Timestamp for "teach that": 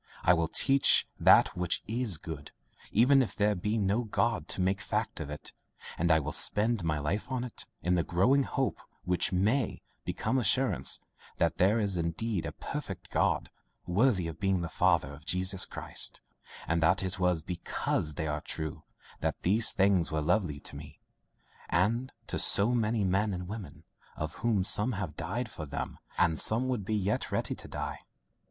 0.47-1.55